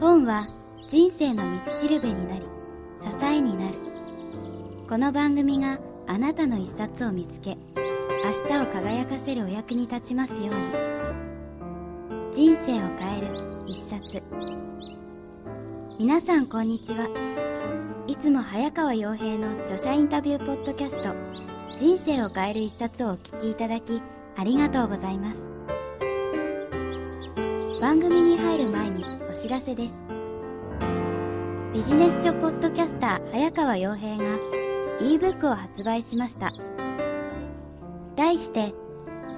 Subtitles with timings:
[0.00, 0.46] 本は
[0.88, 2.42] 人生の道しるべになり
[3.00, 3.74] 支えになる。
[4.88, 7.58] この番組があなたの一冊を見つけ
[8.24, 10.54] 明日を輝かせるお役に立ちますように。
[12.32, 13.28] 人生を変える
[13.66, 14.22] 一冊。
[15.98, 17.08] 皆さんこんにちは。
[18.06, 21.12] いつも早川洋平の著者インタビューポッドキャスト
[21.76, 24.00] 人生を変える一冊をお聞きいただき
[24.36, 25.42] ありがとうございます。
[27.80, 29.07] 番組に入る前に
[29.48, 30.04] 知らせです。
[31.72, 34.24] ビジネス書ポッドキャスター早川洋平が
[35.00, 36.50] ebook を発売しました。
[38.14, 38.74] 題して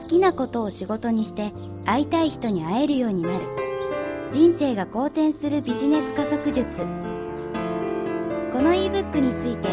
[0.03, 1.53] 好きなことを仕事にして
[1.87, 3.45] 会いたい人に会えるようになる。
[4.33, 6.81] 人生が好転するビジネス加速術。
[6.81, 6.87] こ
[8.63, 9.69] の ebook について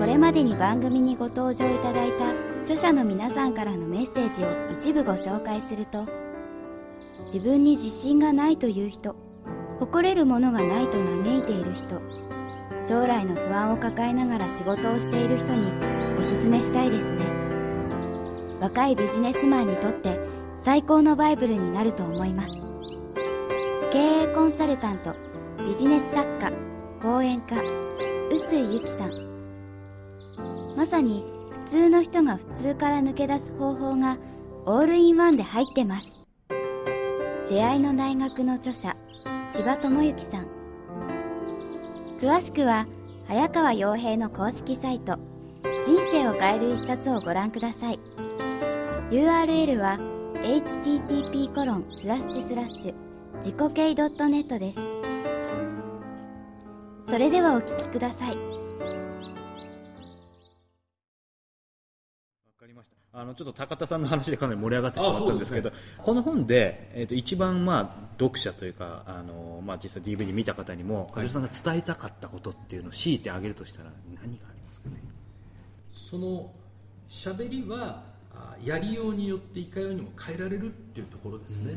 [0.00, 2.30] これまでに番組にご登場いただいた
[2.62, 4.48] 著者の皆さんからのメッセージを
[4.80, 6.04] 一部ご紹介すると
[7.26, 9.25] 自分に自信がないという人
[9.78, 12.00] 誇れるものがないと嘆いている人。
[12.86, 15.70] 将来の不安を抱えながら仕事をしている人に
[16.20, 17.24] おすすめしたいですね。
[18.60, 20.18] 若いビジネスマンにとって
[20.60, 22.54] 最高のバイブルになると思います。
[23.92, 25.14] 経営コンサルタント
[25.66, 26.52] ビジネス作家
[27.02, 27.56] 講演家
[28.30, 29.26] 臼井由紀さん。
[30.76, 31.24] まさに
[31.64, 34.16] 普通の人が普通から抜け出す方法が
[34.64, 36.28] オールインワンで入ってます。
[37.48, 38.94] 出会いの大学の著者
[39.56, 40.46] 千葉智之さん。
[42.20, 42.86] 詳しくは
[43.26, 45.18] 早川洋平の公式サイト
[45.86, 47.98] 人生を変える一冊をご覧ください。
[49.10, 49.98] URL は
[50.42, 52.94] http コロンスラッシュスラッシュ
[53.38, 54.80] 自己系 .net です。
[57.08, 58.55] それではお聞きください。
[63.26, 73.90] のちょっと高田さんの話でかなり盛り上がってしまったんですけど、ね、この本で、えーと、一番、まあ、読者というかあの、まあ、実際 DVD 見た方にも梶、はい、さんが伝えたかったことっていうのを強いてあげるとしたら
[74.22, 74.96] 何がありますかね？
[75.92, 76.50] その
[77.08, 78.04] 喋りは
[78.62, 81.74] やりようによっていかようにも変えられるっていうところですね。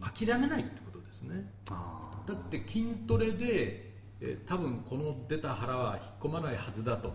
[0.00, 1.50] 諦めないってことですね。
[1.66, 3.87] だって筋トレで
[4.20, 7.14] えー、多分この出た腹は引っ込まないはずだと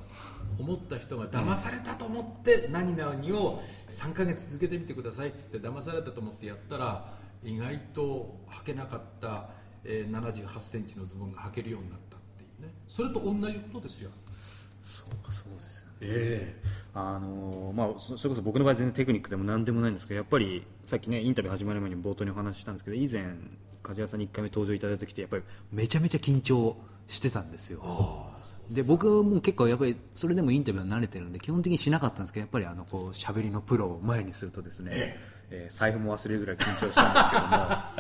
[0.58, 7.14] 思った人が騙されたと思って何々を3ヶ月続けてみてくださいっつって騙されたと思ってやったら
[7.44, 9.50] 意外と履けなかった、
[9.84, 12.74] えー、7 8センチのズボンが履けるようになったっていうね。
[12.88, 14.12] それと同じことですよ。
[14.82, 15.94] そうかそうですよね。
[16.02, 23.26] えー、あのまあ、それこそ僕の場合全然テクニックでも何でもないんですけどやっぱりさっきねインタビュー始まる前に冒頭にお話ししたんですけど以前
[23.82, 26.76] 梶原さんに1回目登場いただいた時ってやっぱりめちゃめちゃ緊張
[27.08, 28.34] してたんですよ。
[28.70, 35.18] で僕も結構やっぱりそれでもインタビューは慣れてるんで基本的にしなかったんですけどやっぱりあのこう喋りのプロを前にするとですね、
[35.50, 37.36] えー、財布も忘れるぐらい緊張したんですけ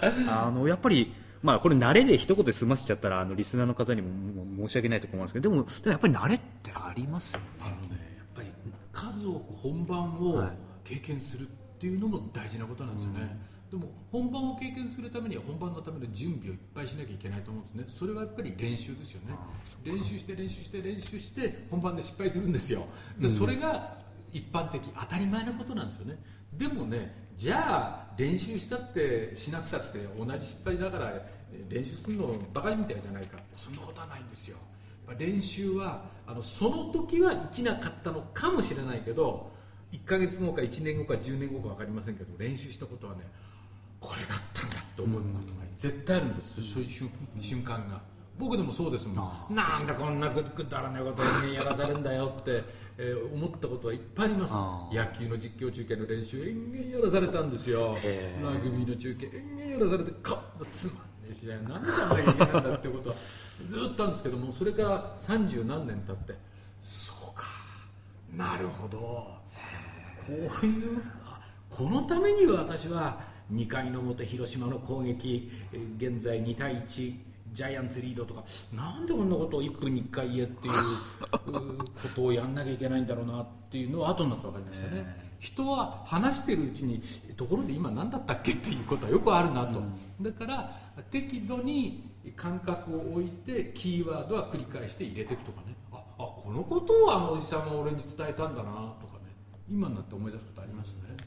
[0.09, 7.45] ども あのやっぱりまあこれ慣れで一言で済ませちゃったらあのリスナーの方にも申し訳ないと思うんですけどでもでもやっぱり慣れってありますよね。
[7.59, 8.47] あのねやっぱり
[8.93, 10.49] 数多く本番を
[10.85, 17.95] 経験するっていうのも大事なことなんですよね、うんでも本番を経験するためには本番のための準備をいっぱいしなきゃいけないと思うんですね。
[17.97, 19.35] それはやっぱり練習ですよね。
[19.83, 22.85] 練習して練習して練習して本番で失敗するんですよ
[23.17, 23.97] で、それが
[24.31, 26.19] 一般的当たり前のことなんですよね。
[26.53, 31.11] でもねじゃあ練習したってしなくたって同じ失敗だから
[31.67, 33.39] 練習するのバカみたいじゃないか。
[33.39, 34.57] ってそんなことはないんですよ。
[35.17, 39.51] 練習はあのその時は生きなかったのかもしれないけど
[39.91, 43.21] 1ヶ月後か1年後か10年後か分かりませんけど練習したことはね
[44.03, 46.89] これだったんだって思うことが絶対あるんです、そういう
[47.39, 48.01] 瞬間が。
[48.37, 49.13] 僕でもそうですも
[49.51, 49.55] ん。
[49.55, 52.63] なんだこんなくだらないことにやらされるんだよって、
[52.97, 54.53] えー、思ったことはいっぱいあります。
[54.95, 57.95] 野球の実況中継の練習延々やらされたんですよ。
[58.43, 63.15] ラグビーの中継延々やらされてかつまんねえ試合なんでじゃなきゃいけないんだってことは
[63.67, 66.33] ずっとあるんですけどもそれから三十何年経って
[66.81, 67.45] そうか。
[68.35, 68.97] なるほど。
[68.97, 69.39] こ
[70.29, 71.01] ういう
[71.69, 73.21] このために私は
[73.53, 75.51] 2回の表広島の攻撃
[75.97, 77.15] 現在2対1
[77.53, 78.43] ジャイアンツリードとか。
[78.73, 80.73] なんでこんなことを1分に1回言えっていう
[81.77, 81.83] こ
[82.15, 85.23] とをやんなきゃいけないんだろうなっていうのは後になって分かりましたね。
[85.39, 87.01] 人は話してるうちに
[87.35, 90.71] ところで今何だったっけっていうことはよくあるなと、うん、だから
[91.11, 95.75] 適度に感覚を置いてキーワードは繰り返して入れていくとかね。
[95.91, 99.35] ああこのことをあのおじさんは俺に伝えたんだなとかね。
[99.69, 101.17] 今になって思い出すことありますね。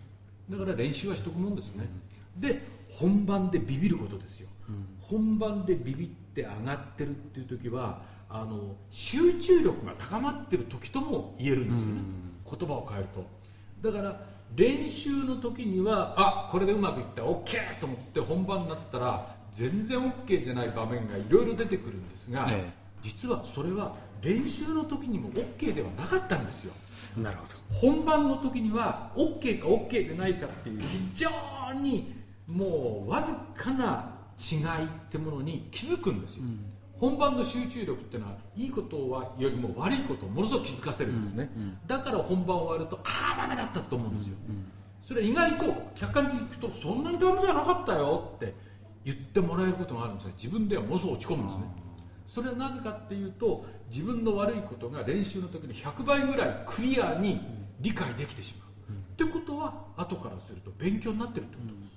[0.51, 2.07] だから練習はしとくもんですね、うん
[2.39, 11.87] で本番でビビることですよ、うん、本番でビビって上がってるっていう時はあの集中力が高まってる時とも言えるんですよね、
[12.53, 13.37] うん、言葉を変えると。
[13.91, 14.21] だから
[14.55, 22.73] 練習の時にはあこれでうまくいった OK と思って本番になったら全然 OK じゃない場面がいろいろ出てくるんですが、ええ、
[23.03, 26.73] 実はそれは練習の時にも OK ではなかったんですよ。
[27.17, 27.53] なるほど。
[27.71, 31.31] 本番の時には OK か OK でないかっていう非常
[31.81, 32.15] に
[32.47, 36.61] もうわずかな違いってものに気づくんですよ、うん、
[36.99, 44.35] 本番の集中力っていうのはいいことはよりも悪いことをものすごく気づかせるんですね、うんうん、だから本番終わるとああダメだったと思うんですよ、
[45.07, 48.55] それは意外と客観的に聞くとそんなにダメじゃなかったよって
[49.05, 50.33] 言ってもらえることがあるんですよ。
[50.37, 51.65] 自分ではものすごく落ち込むんですね。
[52.29, 57.41] それはなぜかっていうと自分の悪いことが練習の時に100倍ぐらいクリアに
[57.81, 61.96] 理解できてしまう、うん、ってことは後からすると勉強になってるってことです、うん、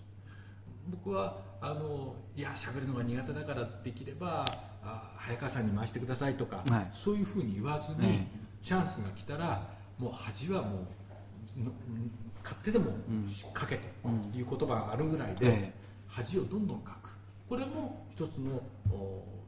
[0.91, 4.45] 僕はあのいや喋るのが苦手だからできれば
[4.83, 8.27] あ早川さんに回してくださいとか、はい、そういうふうに言わずに、
[8.61, 10.81] チャンスが来たらもう恥はもう
[12.43, 12.91] 勝手でも
[13.37, 15.73] 書けという言葉があるぐらいで、
[16.07, 17.09] 恥をどんどん書く。
[17.49, 18.61] これも一つの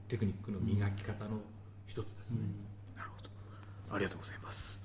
[0.08, 1.40] テクニックの磨き方の
[1.88, 3.96] 一つですね、うん、なるほど。
[3.96, 4.76] ありがとうございます。
[4.76, 4.81] はい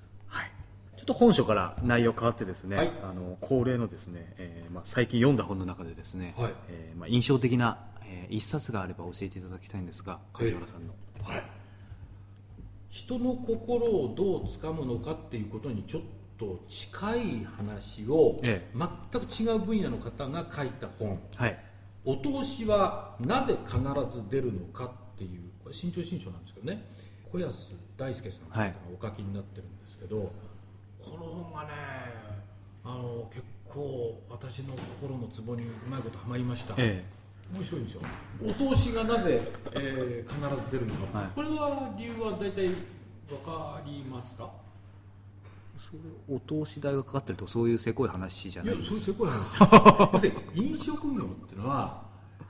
[0.96, 11.42] ちょっと本書から内容変わってですね、はい、あの恒例のですね、えーまあ、最近読んだ本の中でですね、はい、えー、まあ、印象的な、えー、一冊があれば教えていただきたいんですが梶原さんの、えー、はい。
[12.90, 16.02] 人の心をどうつかむのかっていうことにちょっ
[16.38, 18.78] と近い話を、ええ、
[19.12, 21.58] 全く違う分野の方が書いた本、はい、
[22.06, 23.78] お通しはなぜ必
[24.10, 26.84] ず出るのかっていうこれ新潮新書なんですけどね。
[27.30, 30.28] 小安大輔さんがお書きになってるんですけど、はい、
[31.10, 31.70] この本がね
[32.84, 37.04] あの結構私の心のツボにうまいことはまりました、え
[37.52, 38.00] え、面白いんですよ。
[38.44, 39.40] お通しがなぜ、
[39.72, 42.68] えー、必ず出るのか、はい、これは理由は大体
[43.28, 44.50] 分かりますか？
[46.28, 48.88] お通し代がかかってるとそういうせこい話じゃないです。
[48.88, 50.22] かいやそういうせこい話。
[50.22, 52.02] です飲食業っていうのは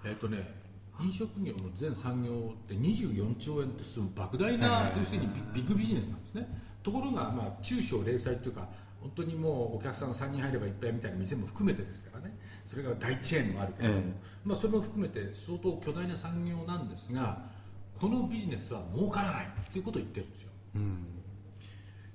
[0.04, 0.54] えっ、ー、とね
[1.00, 8.68] 飲食業の全産業って24兆円ってすごい莫大な、要するにビッグビジネスなんですねところが、まあ、中小零細というか
[9.00, 12.38] 本当にもうお客さん3人入ればいっぱいみたいな店も含めてですからね。
[12.70, 14.02] それが大チェーンもあるけども、えー、
[14.44, 17.38] まあ、それも含めて相当巨大な産業なんですが
[18.00, 21.06] このビジネスは儲からないっていうことを言ってるんですよ、うん。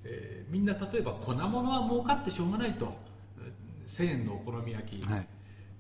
[0.06, 2.94] えー、みんな例えば粉物は儲かってしょうがないと。
[3.88, 5.28] 1000円のお好み焼き、はい、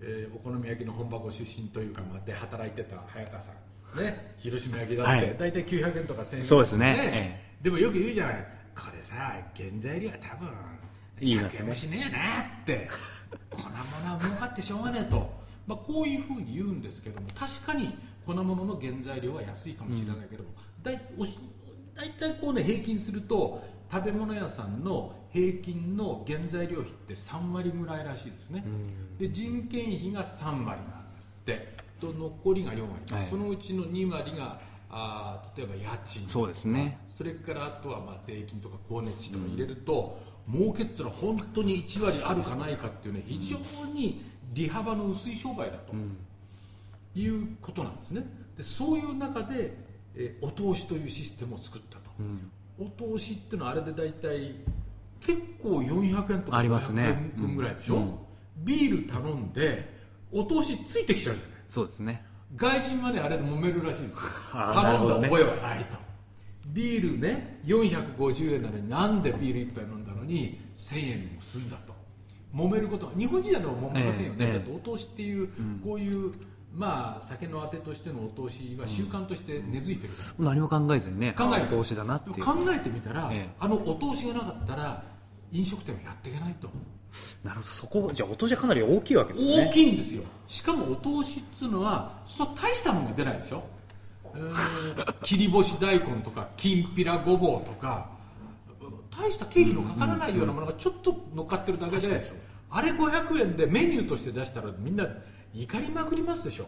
[0.01, 3.51] えー、お好み焼きの本箱出身というか、まで働いてた早川さ
[3.95, 6.25] ん、ね、広島焼きだって、大体900円とか1000円。
[6.25, 10.49] とか、ね、そうですね、えー、でもよく言うじゃないこれさ原材料は多分
[11.19, 12.89] 100円もしねえなって
[13.49, 15.31] 粉物は儲かってしょうがねえと、
[15.67, 21.01] まあ、こういうふうに言うんですけども確かに粉物の原材料は安いかもしれないけども、うん、だい
[21.95, 28.63] 大体こうね平均すると食べ物屋さんの平均の原材料費って3割ぐらいらしいですね、
[29.17, 31.81] で人件費が3割なんですって。
[32.01, 34.59] と残りが4割、はい、そのうちの2割が
[34.89, 40.19] あ例えば家賃そうですねそれからあとはまあ税金とか光熱費とか入れると、
[40.49, 43.59] うん、儲けってのは本当に1割あるかないかっていうね非常
[43.93, 45.93] に利幅の薄い商売だと、
[47.13, 48.25] いうことなんですね。
[48.57, 49.77] でそういう中で、
[50.15, 52.51] えお通しというシステムを作ったと、うん。
[52.79, 54.55] お通しっていうのはあれで大体
[55.19, 58.01] 結構400円とか500円分ぐらいでしょ、うん。
[58.01, 58.15] うん、
[58.57, 59.93] ビール頼んで
[60.31, 61.61] お通しついてきちゃうじゃない。
[61.69, 62.25] そうですね。
[62.55, 64.21] 外人はねあれで揉めるらしいですよ。
[64.51, 66.10] 頼んだ覚えはないと、ね、
[66.67, 71.91] ビールね450円なのになんでビール1杯飲んだのに1000円も済んだと。
[72.55, 75.47] 揉めることは日本人はでも揉めませんよね、えー、だってお通しっていう、
[75.81, 76.33] こういう
[76.73, 85.03] まあ酒のあてとしてのお通しは習慣として根付いてるから、うん、何も考えずにね考えお通しだなって考えてみたら、ええ、あのお通しがなかったら
[85.51, 86.69] 飲食店はやっていけないと。
[87.43, 87.67] なるほど。
[87.67, 89.67] そこじゃあお通しはかなり大きいわけですね。
[89.67, 90.23] 大きいんですよ。
[90.47, 93.80] しかもお通しっていうのはそ大したもんが出ないでしょ、えー、
[95.23, 98.09] 切り干し大根とかきんぴらごぼうとか
[99.09, 102.21] 大した経費のかからないようなものがちょっと乗っかってるだけで、うんうん、
[102.69, 105.07] あれ500円でメニューとして出したらみんな
[105.53, 106.67] 怒りまくりますでしょ。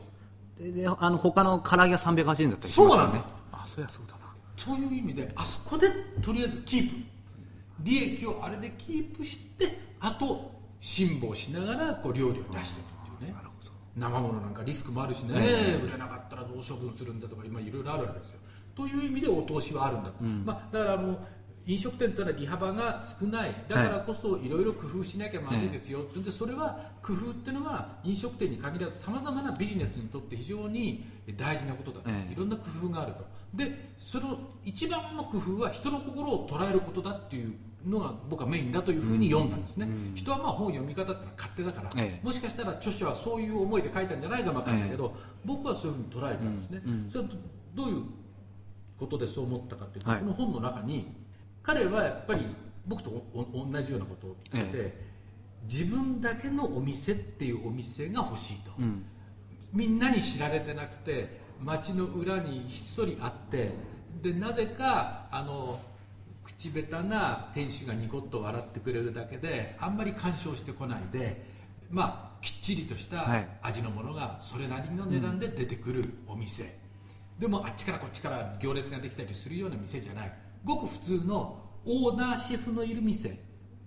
[0.59, 3.21] でであの他の唐揚げは380円だったりしますよね。
[3.51, 4.19] あそりゃそうだな。
[4.57, 5.89] そういう意味であそこで
[6.21, 6.95] とりあえずキープ。
[7.79, 13.52] 利益をあれでキープしてあと辛抱しながらこう料理を出していくっていうね、なるほど
[13.95, 18.39] 生ものなんかリスクもあるしね、えー、売れなかったらどう処分するんだとか今いろいろあるわけですよ。
[18.75, 21.19] という意味でお通しはあるんだと、うん、まあ、だからあの
[21.65, 23.55] 飲食店というのは利幅が少ない。
[23.67, 31.05] だからこそいろいろ工夫しなきゃまずいですよ、はい、でそれは工夫っていうのは飲食店に限らずさまざまなビジネスにとって非常に
[31.37, 33.25] 大事なことだと、はい、いろんな工夫があると。
[33.53, 37.53] でその一番の工夫は人の心を捉えることだっていう
[37.85, 47.29] のが僕はメインだというふうに読んだんですね、うん、人はまあ本読み方ってのは勝手だから、ええ、もしかしたら著者はそういう思いで書いたんじゃないかもわからないけど、え、僕はそういうふうに捉えたんですね、うん、それは
[47.75, 48.03] どういう
[48.99, 51.07] ことでそう思ったかというと、はい、この本の中に
[51.61, 52.45] 彼はやっぱり
[52.87, 55.13] 僕と同じようなことを言ってて、
[55.69, 59.05] 自分だけのお店っていうお店が欲しいと、うん、
[59.71, 63.71] みんなに知られてなくて街の裏にひっそりあって
[64.21, 65.79] でなぜかあの
[66.43, 71.45] 口下手な店主がニコッと笑ってくれるだけであんまり干渉してこないで
[71.89, 73.25] まあきっちりとした
[73.61, 76.67] 味のものがそれなりの値段で出てくるお店、う
[77.37, 80.33] ん、でもあっちからこっちから行列ができたりするような店じゃない。
[80.65, 83.39] ごく普通のオーナーシェフのいる店。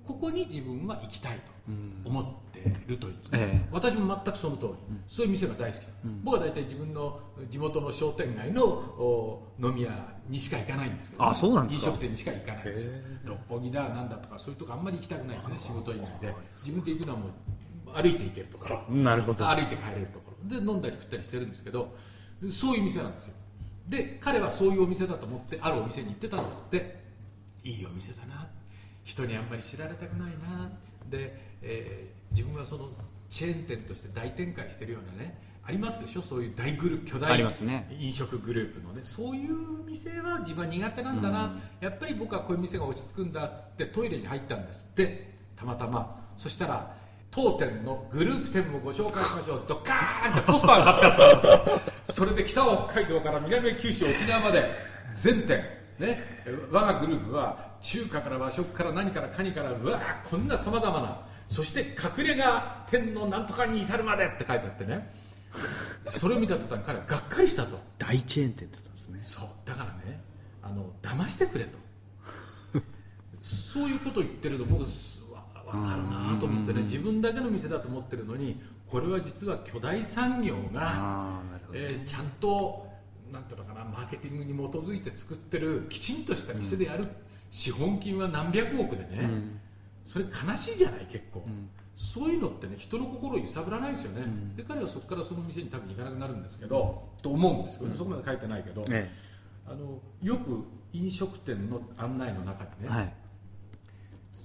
[0.07, 1.56] ここに自分は行きたいと
[2.05, 7.21] 思ってるという、ええ、私も全くその通り、うん、そういう店が大好き、うん、僕は大体自分の
[7.51, 9.91] 地元の商店街の飲み屋
[10.29, 12.93] にしか行かないんですけど、あそうなん飲食店にしか行かないですよ。
[13.25, 16.35] 六本木だなんだとかそういうとこあんまり行きたくないですね仕事以外で。
[16.65, 18.95] 自分で行くのはもう歩いて行けるところ。
[18.95, 19.47] なるほど。
[19.47, 20.49] 歩いて帰れるところ。
[20.49, 21.95] で飲んだり食ったりしてるんですけど
[22.53, 23.33] そういう店なんですよ。
[23.89, 27.07] で彼はそういうお店だと思ってあるお店に行ってたんですって。
[27.65, 28.47] いいお店だな。
[29.03, 30.71] 人にあんまり知られたくないな。
[31.11, 32.89] で、えー、自分はその
[33.29, 36.23] チェーン店として大展開してるようなねありますでしょ？
[36.23, 39.01] そういう大グル巨大飲食グループのね。
[39.03, 46.25] そういう店は自分は苦手なんだな、うん、やっぱり僕はこういう店が落ち着くんだっつってトイレに入ったんですってたまたま。
[46.39, 46.95] そしたら
[47.33, 49.65] 当店のグループ店もご紹介しましょう。
[49.67, 54.71] ドカーンってポスターが貼ってあったそれで北は北海道から南九州沖縄まで
[55.13, 55.65] 全店
[55.99, 56.23] ね
[56.71, 65.13] 我がグループは中華から和食から何からカニからうわこんなさまざまなそして隠れ家店のなんとかに至るまでって書いてあってね。
[66.11, 67.79] それを見た途端彼はがっかりしたと。
[67.99, 69.21] 大チェーン店だったんですね。
[69.23, 69.49] そう。
[69.65, 70.21] だからね
[70.63, 71.79] あの騙してくれと。
[73.43, 74.91] そういうことを言ってると僕分
[75.73, 76.83] かるなと思ってね。
[76.83, 81.41] 自分だけの店だと思ってるのにこれは実は巨大産業が、
[81.73, 82.87] えー、ちゃんと
[83.33, 87.11] なんていうのかなマーケティングに基づいて作ってるきちんとした店でやる、うん、
[87.51, 89.61] 資本金は何百億でね、うん、
[90.07, 94.25] それ悲しいじゃない結構、うん、そういうのってね人の心を揺さぶらないですよね、
[94.57, 98.85] で彼はそこからその店に多分行かなくなるんですけどと思うんですけど、ね、そこまで書いてないけど、
[99.67, 103.13] あのよく飲食店の案内の中にね、はい。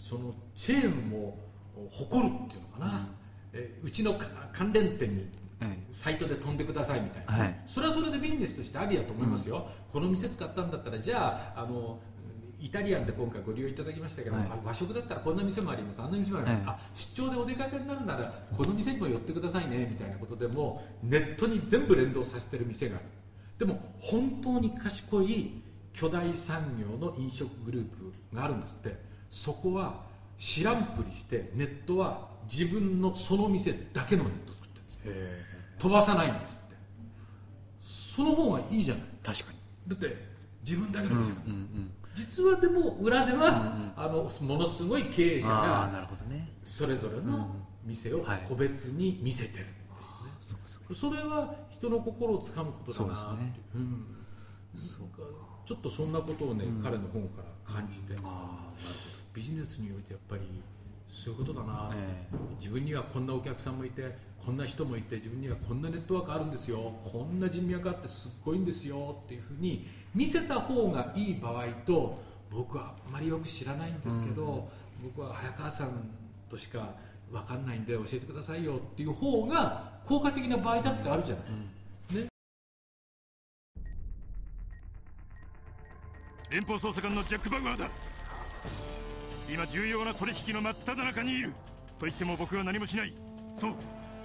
[0.02, 1.38] そのチェーンも
[1.90, 3.06] 誇るっていうのかな、うん、
[3.54, 4.16] えうちの
[4.52, 5.28] 関連店に
[5.92, 12.00] サイトで飛んでくださいみたいな、はい、それはそれでビジネスとしてありだと思いますよ、うん、この店使ったんだったらじゃああの
[12.62, 16.00] イタリアンで今回ご利用いただきましたけど、はい、和食だったらこんな店もあります。
[16.00, 23.06] あんな店もあります、はい、あ出張でお出かけになるならこの店にも寄ってくださいねみたいなことでもネットに全部連動させてる店がある。
[23.58, 25.62] でも本当に賢い
[25.94, 29.12] 巨大産業の飲食グループがあるんですって。
[29.32, 30.04] そこは
[30.38, 35.46] 知らんぷりしてネットは自分のその店だけのネット作ってるんです
[35.80, 36.76] 飛ばさないんですって。
[37.80, 39.04] その方がいいじゃない。
[39.24, 39.58] 確かに。
[39.88, 40.18] だって
[40.64, 53.54] 自分だけの店が、うんうんうん、実はでも裏では、あのものすごい経営者がなるほど、ね、それぞれの店を個別に見せてるっていうね、それは人の心をつかむことだなって、ね。
[53.76, 54.06] うん、
[55.66, 59.22] ちょっとそんなことをね、うん、彼の本から感じて、あなるほど。
[59.34, 60.42] ビジネスにおいてやっぱり
[61.12, 66.94] そういうことだな、えー、自分にはこんなお客さんもいてこんな人もいて自分にはこんなネットワークあるんですよ。
[67.04, 69.22] こんな人脈あってすっごいんですよ。
[69.26, 74.68] っていうふうに見せた方がいい場合と僕はあまりよく知らないんですけど、
[75.00, 76.10] うん、僕は早川さん
[76.50, 76.96] としか
[77.32, 78.78] 分かんないんで教えてくださいよ。
[78.78, 81.46] っていう方が効果的な場合だってあるじゃない、
[82.12, 82.28] うん、ね。
[86.50, 88.11] 連邦捜査官のジャック・バウアーだ
[89.52, 91.52] 今重要な取引の真っ只中にいる。
[92.00, 93.14] と言っても僕は何もしない。
[93.54, 93.74] そう。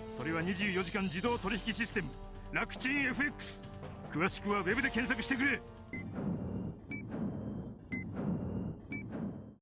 [0.08, 2.08] それは24時間自動取引システム。
[2.52, 3.64] 楽ちん FX
[4.12, 5.60] 詳しくはウェブで検索してくれ。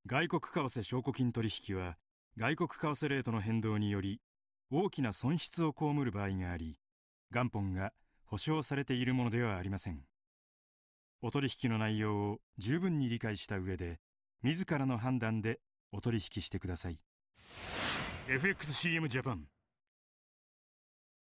[0.07, 1.97] 外国為替証拠金取引は
[2.37, 4.21] 外国為替レートの変動により
[4.71, 6.79] 大きな損失を被る場合があり
[7.31, 7.93] 元本が
[8.27, 10.03] 保証されているものではありません。
[11.23, 13.99] お取引の内容を十分に理解した上で
[14.45, 15.59] 自らの判断で
[15.91, 16.99] お取引してください。
[18.29, 19.45] FXCM ジャパン。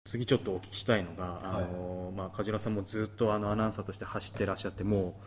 [0.06, 5.20] 次ちょっとお聞きしたいのが、あのまあ、梶原さんもずっとあのアナウンサーとして走ってらっしゃっても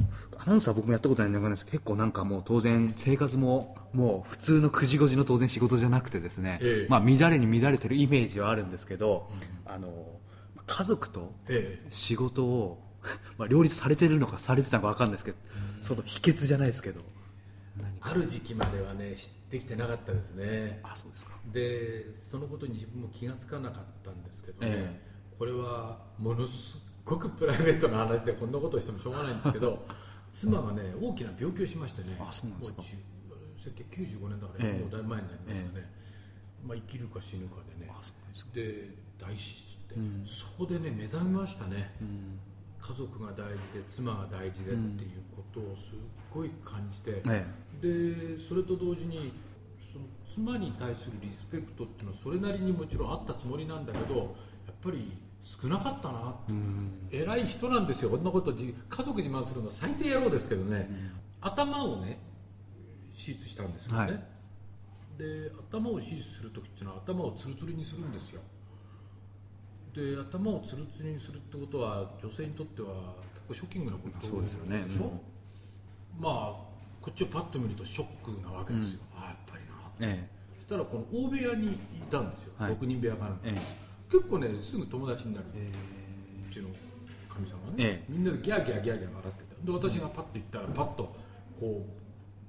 [0.00, 9.30] うアナウンサー僕もやったことないんですけど結構なんかもう当然生活ももう普通の9時5時の当然仕事じゃなくてですね、ええ、まあ、乱れに乱れてるイメージはあるんですけど、
[9.66, 9.88] うん、あの
[10.66, 11.32] 家族と
[11.88, 12.82] 仕事を、
[13.38, 15.36] まあ、両立されてるのかされてたのか分かんないですけど、
[15.76, 17.00] うん、その秘訣じゃないですけど
[18.08, 20.80] ある時期まではね知ってきてなかったですね。
[20.82, 21.32] あそうですか。
[21.52, 25.00] でそのことに自分も気が付かなかったんですけどね、え
[25.38, 29.86] これはものすごくプライベートな話でこんなことをしてもしょうがないんですけど
[30.32, 32.16] 妻がね大きな病気をしましてね。
[32.20, 32.82] あそうなんですか。
[32.82, 32.96] もう10
[33.68, 34.80] 1995年だから、ええ。
[34.80, 35.92] もうだいぶ前になりますよね、
[36.64, 37.90] まあ、生きるか死ぬかでね。
[37.90, 38.50] あそうですか。
[38.54, 38.88] で
[39.20, 40.24] 大手術って、うん。
[40.24, 41.94] そこでね目覚めましたね。
[42.00, 42.40] うん
[42.80, 45.98] 家族が大事で妻が大事でっていうことをすっ
[46.32, 47.46] ごい感じて、え
[47.80, 49.32] でそれと同時に
[49.92, 56.38] その妻に対するリスペクトっていうのはそれなりにもちろんあったつもりなんだけどやっぱり少なかったなって。
[56.48, 57.08] えうん。
[57.10, 58.10] 偉い人なんですよ。
[58.10, 60.88] こんなことじ家族自慢するの最低野郎ですけどね、
[61.40, 62.18] 頭をね
[63.14, 64.38] 手術したんですよね、はい。
[65.18, 68.40] で頭を手術する時っていうのは頭をツルツルにするんですよ
[69.98, 72.88] で頭をツルツルにするってことは女性にとっては
[73.34, 74.82] 結構ショッキングなことそうですよね。
[74.86, 75.10] でしょ、
[76.18, 76.68] まあ
[77.02, 79.64] こっちをパッと見るとショックなわけですよ、ああやっぱり
[80.06, 81.78] なえそしたらこの大部屋にい
[82.10, 82.72] たんですよ、はい。
[82.72, 83.60] 6人部屋があるんで、ええ。
[84.12, 85.70] 結構ねすぐ友達になる、え
[86.48, 86.74] うちのか
[87.40, 88.12] みさんがね、ええ。
[88.12, 89.56] みんなでギャーギャーギャーギャー笑ってて。
[89.64, 91.16] で私がパッと行ったらパッと
[91.58, 91.84] こ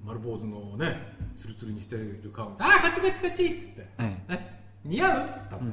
[0.04, 3.88] う丸坊主のねツルツルにしてる顔ああカチカチカチっつって。
[3.98, 4.34] ええ。
[4.34, 5.26] え似合う？
[5.26, 5.72] っつったの、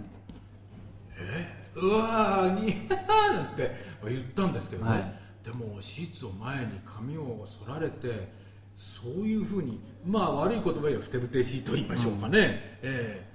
[1.18, 3.72] えうわー似合うなんて
[4.06, 5.14] 言ったんですけどね、はい。
[5.44, 8.32] でも手術を前に髪を剃られて
[8.76, 13.28] そういうふうにまあ悪い言葉ではふてぶてしいと言いましょうかね、えええー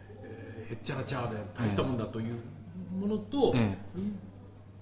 [0.72, 2.36] へっちゃらちゃらで大したもんだという
[2.98, 3.76] ものと、え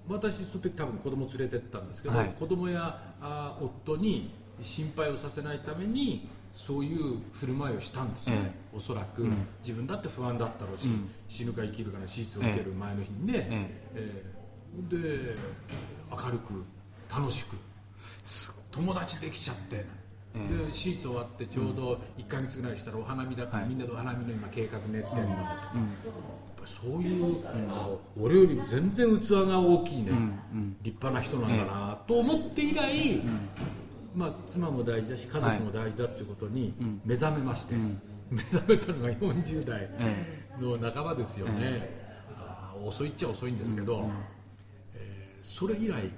[0.08, 2.34] 私その時多分子供連れてったんですけど、はい。
[2.38, 9.26] 子供やあ夫に心配をさせないためにそういう振る舞いをしたんですね、えおそらく、
[9.62, 11.10] 自分だって不安だったろうし、うん。
[11.28, 14.24] 死ぬか生きるかの手術を受ける前の日にね、ええ。
[14.36, 14.40] ー
[14.88, 15.36] で
[16.10, 16.64] 明るく
[17.12, 17.56] 楽しく
[18.70, 19.84] 友達できちゃって、
[20.34, 23.68] えで手術終わってちょうど1か月ぐらいしたらお花見だから、はい。
[23.68, 30.76] みんなでお花見の今計画練ってんのとか、そういう、あ俺より全然器が大きいね、うん。
[30.82, 33.22] 立派な人なんだなと思って以来、
[34.14, 37.00] まあ、妻も大事だし家族も大事だっていうことにうん。
[37.04, 38.00] 目覚めまして、ん。
[38.30, 41.88] 目覚めたのが40代えの半ばですよね、
[42.36, 44.08] あー遅いっちゃ遅いんですけど、
[44.94, 46.10] えーそれ以来、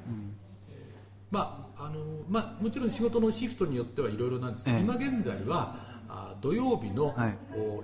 [1.30, 4.82] まああのまあ、もちろん仕事のシフトによってはいろいろなんですけど、ええ。
[4.82, 5.76] 今現在は
[6.08, 7.38] あ土曜日の、はい。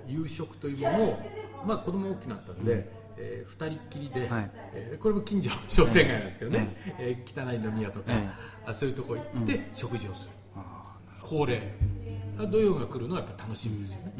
[0.07, 1.19] 夕食というものを、
[1.65, 2.91] まあ、子供が大きくなったんで、
[3.21, 4.51] えー、2人っきりで、はい。
[4.73, 8.29] えーこれも近所の商店街なんですけどね、えー汚い飲み屋とか、え
[8.65, 11.73] あそういうとこ行って食事をする、あ恒例、
[12.39, 14.13] あ土曜が来るのはやっぱ楽しみですよね、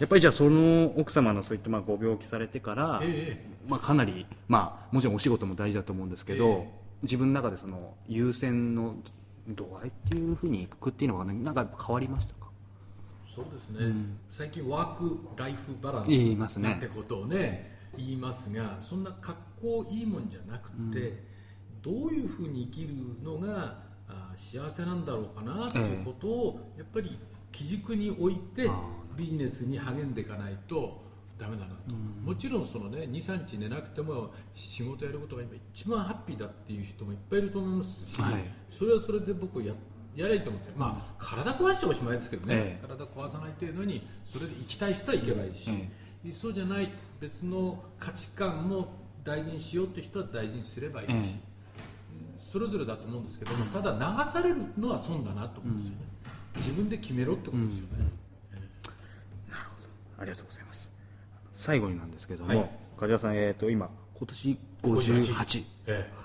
[0.00, 6.68] やっぱりじゃあその奥様のそういったまあご病気されてから、えまあ、かなり、まあ、もちろんお仕事も大事だと思うんですけど、ええ。
[7.02, 8.94] 自分の中でその優先の
[9.48, 12.48] 度合いっていうふうにいくっていうのが、ね、なんか変わりましたか？
[13.34, 14.18] そうですね、うん。
[14.30, 16.70] 最近ワーク・ライフ・バランス言いますね。
[16.70, 21.22] なんてことをね言いますがそんな格好いいもんじゃなくて、
[21.82, 27.18] どういうふうに生きるのがあ幸せなんだろうかなということを、やっぱり
[27.50, 28.70] 基軸に置いて
[29.16, 31.02] ビジネスに励んでいかないと
[31.38, 38.44] ダメだなと、もちろんそのね23日寝なくても仕事やることが今一番ハッピーだっていう人もいっぱいいると思いますし、はい。
[38.70, 39.74] それはそれで僕や
[40.14, 42.86] やりゃいいと思うんですよ、まあ、体壊しておしまいですけどね、ええ。
[42.86, 45.70] 体壊さない程度にそれで行きたい人は行けばいいし、
[46.24, 48.88] えそうじゃない別の価値観も
[49.22, 51.30] 大事にしようという人は大事にすればいいし、ええうん。
[52.52, 55.98] それぞれだと思うんですけどもただ流されるのは損だなと思うんですよね、
[56.56, 58.10] 自分で決めろってことですよね、
[59.48, 59.88] なるほど。
[60.22, 60.92] ありがとうございます。
[61.52, 62.70] 最後になんですけども、はい。
[62.98, 66.22] 梶原さん、えー、と今今年58ええ。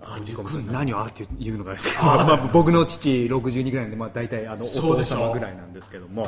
[0.00, 6.26] あ50ごめんなさいくんな何をあって言うのかですけど、まあ、僕の父62ぐらいなんで、まあ、大体あのお父様ぐらいなんですけども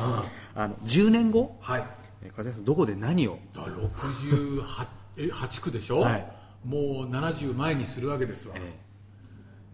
[0.54, 1.56] あの10年後？
[1.60, 3.38] はいえー梶原さんどこで何を？
[3.54, 6.32] だから68え8区でしょ、はい。
[6.64, 8.78] もう70前にするわけですわ、え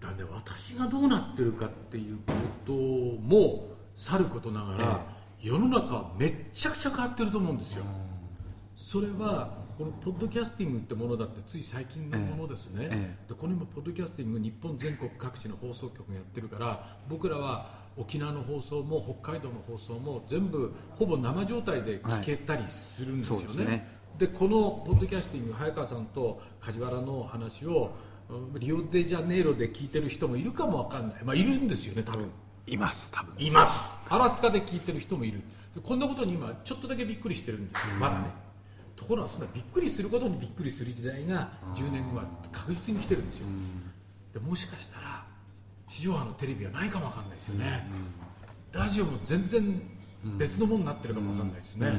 [0.01, 2.33] だからね私がどうなってるかっていうこ
[2.67, 5.01] ともさることながら、
[5.41, 7.85] 世の中はめっちゃくちゃ変わってると思うんですよ、
[8.77, 23.47] それはこのポッドキャスティングってものだってつい最近のものですね、えでこの今ポッドキャスティング日本全国各地の放送局がやってるから僕らは沖縄の放送も北海道の放送も全部ほぼ生状態で聞けたりするんですよね,、はい。
[23.47, 23.89] ですね。
[24.19, 27.93] でこのポッドキャスティング早川さんと梶原の話を
[28.29, 32.31] うんリオデジャネイロで聞いてる人もいるかもわかんない、まあ、いるんですよね多分。
[32.67, 33.35] います多分。
[33.39, 33.99] います。
[34.09, 35.43] アラスカで聞いてる人もいる。
[35.75, 38.44] でこんなことに今ちょっとだけびっくりしてるんですよまだね
[38.97, 43.47] ところがそんなびっくりすることにびっくりする時代が10年後は確実に来てるんですよ。
[44.33, 45.25] でもしかしたら
[45.89, 47.87] 地上波のテレビはないかもわかんないですよね、
[48.73, 49.81] ラジオも全然
[50.39, 51.93] 別のものになってるかもわかんないですね、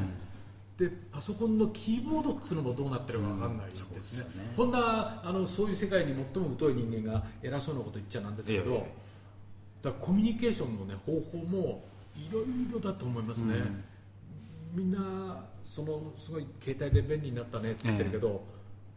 [0.77, 4.53] でパソコンのキーボードっつうのもどうなってるかわかんないですね,、すね。
[4.55, 8.91] こんなあのそういう世界に最も疎い人間が偉そうなこと言っちゃなんですけど、ええ。
[9.83, 11.85] だコミュニケーションの、ね、方法も
[12.17, 13.55] いろいろだと思いますね、
[14.73, 18.43] みんなそのすごい携帯で便利になったねって言ってるけど、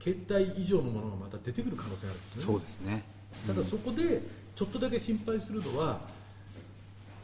[0.00, 2.42] 携帯以上のものがまた出てくる可能性があるんですね。
[2.44, 3.04] そうですね。
[3.46, 4.22] ただそこで
[4.54, 6.00] ちょっとだけ心配するのは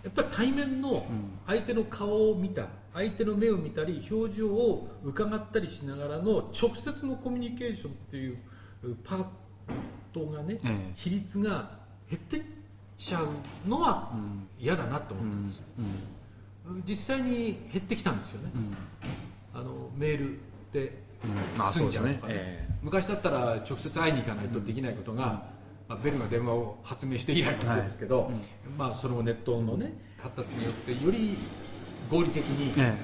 [0.03, 1.07] やっぱり対面の
[1.47, 8.39] 相手の顔を見た相手の目を見たり表情を伺ったりしながらの直接のコミュニケーションっていう
[9.03, 9.27] パー
[10.13, 10.93] トがね、ええ。
[10.95, 11.71] 比率が
[12.11, 12.43] 減ってっ
[12.99, 13.29] ちゃう
[13.69, 14.13] のは
[14.61, 15.61] 嫌だなと思ってます、
[16.87, 18.51] 実際に減ってきたんですよね、
[19.55, 20.39] あのメール
[20.73, 21.05] で
[21.59, 22.35] あ済んじゃうとかねそうですね。
[22.35, 22.75] ええ。
[22.83, 25.47] 昔だったら直接会いに行かないとできないことが、
[25.89, 28.31] まあ、ベルが電話を発明して以来のことですけど、
[28.77, 31.39] まあ、そのネットの、ね、発達によってより
[32.11, 32.95] 合理的にえ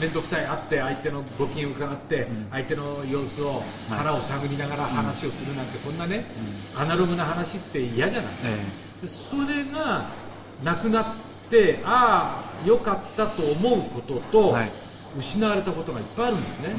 [0.00, 6.24] 面倒くさい会って相手のご機嫌を伺って、相手の様子を腹を探りながら話をするなんて、こんなね、
[6.74, 10.04] アナログな話って嫌じゃない、えでそれが
[10.64, 11.06] なくなっ
[11.48, 14.83] てああよかったと思うことと、はい
[15.18, 16.76] 失われたことがいっぱいあるんですね、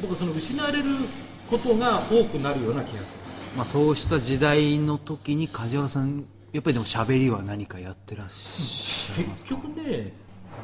[0.00, 0.84] 僕はその失われる
[1.48, 3.24] ことが多くなるような気がする。
[3.56, 10.12] まあ、そうした時代の時に梶原さんやっぱりでも喋りは何かやってらっしゃいます結局ね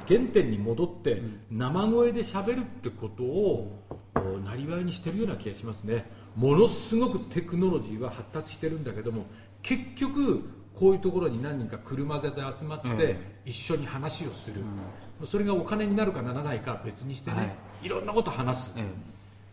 [0.08, 3.80] 原点に戻って生声で喋るってことを
[4.44, 6.10] なりわいにしてるような気がしますね。
[6.36, 9.26] ものすごくテクノロジーは発達してるんだけども
[9.62, 10.48] 結局
[10.80, 14.62] こういうところに何人か車座で集まってえ一緒に話をする、
[15.26, 17.42] それがお金になるかならないかは別にしてね、、は
[17.82, 17.88] い。
[17.88, 18.84] ろんなこと話す、え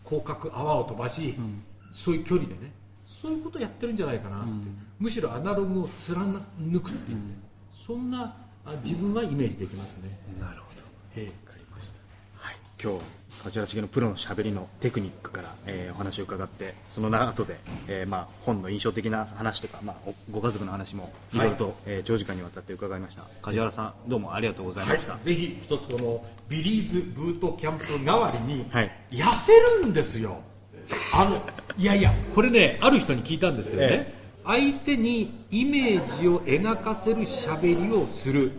[0.07, 1.35] 広角泡を飛ばし、
[1.91, 2.71] そういう距離でね。
[3.05, 4.51] そういうことをやってるんじゃないかなって、
[4.99, 6.39] むしろアナログを貫
[6.79, 7.17] くっていう。
[7.17, 7.23] ね、
[7.73, 10.83] そんなあ自分はイメージできますね、えなるほど。
[11.17, 11.25] ええ。
[11.25, 11.99] わかりました、
[12.37, 13.05] はい、今日
[13.43, 21.37] 梶原茂のプロの喋りのテクニックから、えーお話を伺ってその後で、えーまあ、本の印象的な話とか、まあ、おご家族の話もい。
[21.37, 23.23] ろいろと、えー長時間にわたって伺いました。
[23.41, 28.91] 梶原さんどうもありがとうございました、はい、ぜひ一つこのビリーズブートキャンプ代わりにはい。
[29.11, 30.37] 痩せるんですよ。
[31.13, 31.41] あの
[31.77, 34.13] いやいやこれねある人に聞いたんですけどね、え。
[34.45, 38.51] 相手にイメージを描かせる喋りをする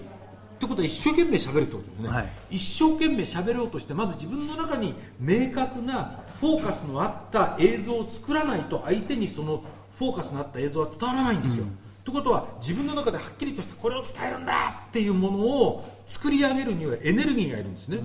[0.59, 2.29] ってことは一生懸命喋るってことですね、はい。
[2.51, 9.63] 一生懸命喋ろうとしてまず自分の中に明確なフォーカスのあった映像を作らないと相手にその
[9.97, 11.65] フォーカスのあった映像は伝わらないんですよ、
[12.05, 17.99] ということは自分の中ではっきりとしたこれを伝えるんだっていうものを作り上げるにはエネルギーがいるんですね、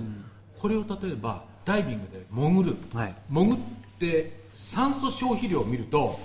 [0.60, 3.14] これを例えばダイビングで潜る、はい。
[3.28, 3.58] 潜っ
[3.98, 6.20] て酸素消費量を見ると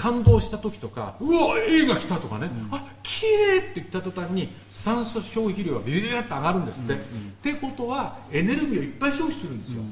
[0.00, 6.96] 感動した時とかうわ映画来たとかね、あ綺麗って言った途端に酸素消費量がビューッと上がるんですって、っ
[7.42, 9.82] てことはエネルギーをいっぱい消費するんですよ、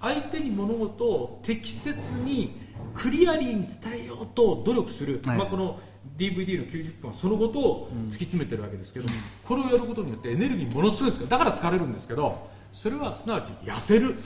[0.00, 2.58] 相手に物事を適切に
[2.94, 5.38] クリアリーに伝えようと努力する、はい。
[5.38, 5.78] まあ、この
[6.16, 9.08] DVD の90分はそのことを突き詰めてるわけですけど、
[9.44, 11.24] これをやることによってエネルギーものすごいです。
[11.24, 14.16] からだから疲れるんですけどそれはすなわち痩せる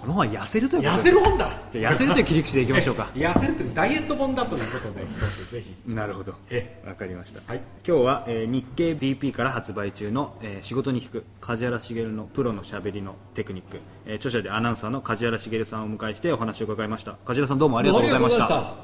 [0.00, 1.50] この本は痩せるということ痩でせる本だ。
[1.72, 3.08] じゃあ痩せるという切り口でいきましょうか。
[3.16, 5.74] 痩せるというダイエット本だということでぜひ。
[5.92, 6.34] なるほど。
[6.50, 7.60] えわかりました、はい。
[7.86, 17.16] 今日は、えー日経 BP から発売中の、えー仕事に聞く梶原茂のプロのしゃべりのテクニック、えー著者でアナウンサーの梶原茂さんをお迎えしてお話を伺いました。
[17.24, 18.44] 梶原さんどうもありがとうございました。
[18.44, 18.78] ありがとうござい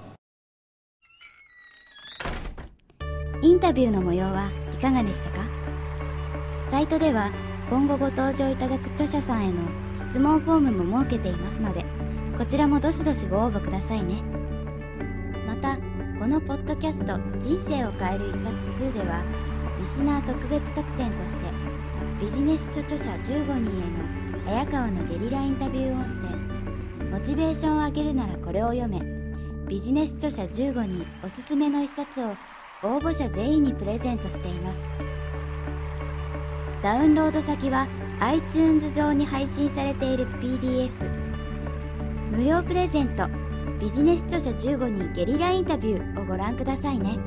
[3.40, 5.40] まインタビューの模様はいかがでしたか？
[6.70, 7.30] サイトでは
[7.70, 9.54] 今後ご登場いただく著者さんへの
[10.14, 11.84] 質問フォームも設けていますので
[12.38, 14.22] こちらもどしどしご応募くださいね。
[15.44, 15.76] また
[16.20, 19.24] このポッドキャスト「人生を変える一冊2」では
[19.76, 21.40] リスナー特別特典として
[22.20, 26.04] ビジネス書著者15人への早川のゲリラインタビュー音
[27.02, 29.02] 声モチベーションを上げるならこれを読め
[29.66, 32.28] ビジネス著者15人おすすめの一冊を
[32.84, 34.80] 応募者全員にプレゼントしています。
[36.84, 37.88] ダウンロード先は
[38.20, 40.90] iTunes 上に配信されている PDF
[42.30, 43.28] 無料プレゼント。
[43.80, 47.18] ビジネス著者15人ゲリラインタビューをご覧くださいね。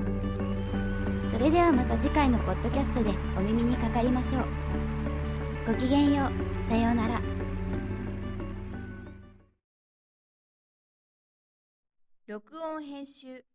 [1.31, 4.45] それではまた次回のポッドキャストでお耳にかかりましょう。
[5.67, 6.69] ごきげんよう。
[6.69, 7.21] さようなら。
[12.27, 13.45] 録音編集。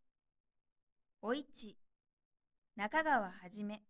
[1.21, 1.77] おいち。
[2.77, 3.83] 中川はじめ。